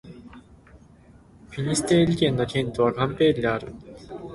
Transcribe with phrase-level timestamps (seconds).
[1.51, 3.71] フィニステール県の県都はカンペールである